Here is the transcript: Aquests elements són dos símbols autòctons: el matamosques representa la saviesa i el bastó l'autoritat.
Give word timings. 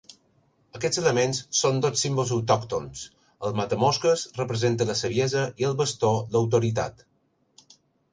Aquests 0.77 0.99
elements 0.99 1.41
són 1.57 1.81
dos 1.85 1.99
símbols 2.05 2.31
autòctons: 2.37 3.03
el 3.49 3.53
matamosques 3.59 4.23
representa 4.39 4.89
la 4.93 4.97
saviesa 5.03 5.45
i 5.65 5.69
el 5.69 5.77
bastó 5.83 6.11
l'autoritat. 6.37 7.05